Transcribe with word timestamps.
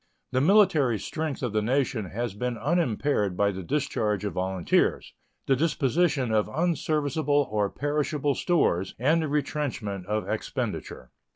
The 0.31 0.41
military 0.41 0.97
strength 0.97 1.43
of 1.43 1.53
the 1.53 1.61
nation 1.61 2.05
has 2.05 2.33
been 2.33 2.57
unimpaired 2.57 3.37
by 3.37 3.51
the 3.51 3.61
discharge 3.61 4.25
of 4.25 4.33
volunteers, 4.33 5.13
the 5.45 5.55
disposition 5.55 6.31
of 6.31 6.49
unserviceable 6.49 7.47
or 7.51 7.69
perishable 7.69 8.33
stores, 8.33 8.95
and 8.97 9.21
the 9.21 9.27
retrenchment 9.27 10.07
of 10.07 10.27
expenditure. 10.27 11.11